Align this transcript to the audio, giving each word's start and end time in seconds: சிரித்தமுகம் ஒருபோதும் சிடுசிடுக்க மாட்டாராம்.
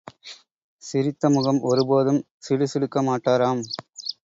சிரித்தமுகம் 0.83 1.59
ஒருபோதும் 1.63 2.19
சிடுசிடுக்க 2.47 3.03
மாட்டாராம். 3.03 3.63